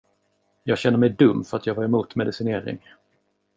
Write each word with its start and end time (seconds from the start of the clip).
Jag 0.63 0.77
känner 0.77 0.97
mig 0.97 1.09
dum 1.09 1.43
för 1.43 1.57
att 1.57 1.65
jag 1.67 1.75
var 1.75 1.83
emot 1.83 2.15
medicinering. 2.15 2.81